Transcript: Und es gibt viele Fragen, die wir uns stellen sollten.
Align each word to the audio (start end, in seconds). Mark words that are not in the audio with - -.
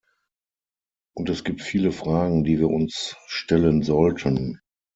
Und 1.13 1.29
es 1.29 1.43
gibt 1.43 1.61
viele 1.61 1.91
Fragen, 1.91 2.43
die 2.43 2.57
wir 2.57 2.69
uns 2.69 3.15
stellen 3.27 3.83
sollten. 3.83 4.59